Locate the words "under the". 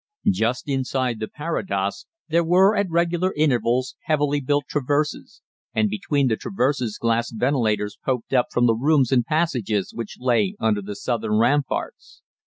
10.59-10.95